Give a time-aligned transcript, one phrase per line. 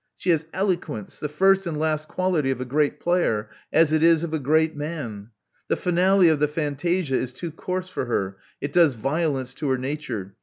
[0.15, 4.23] She has eloquence, the first and last quality of a great player, as it is
[4.23, 5.29] of a great man.
[5.67, 9.77] The finale of the fantasia is too coarse for her: it does violence to her
[9.77, 10.35] nature.